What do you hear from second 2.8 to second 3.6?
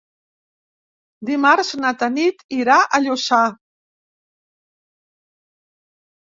a Lluçà.